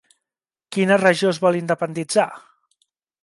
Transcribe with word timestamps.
Quina 0.77 0.97
regió 1.01 1.29
es 1.33 1.39
vol 1.45 1.59
independitzar? 1.59 2.27